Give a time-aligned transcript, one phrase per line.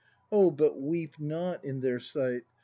[0.31, 2.41] Oh, but weep not in their sight.